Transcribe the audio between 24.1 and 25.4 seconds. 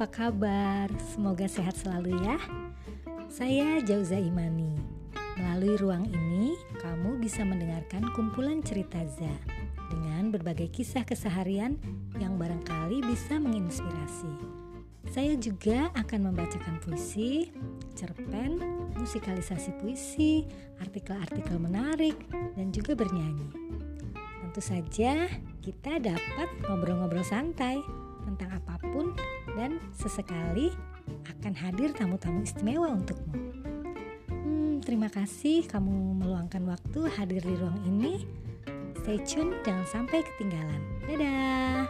Tentu saja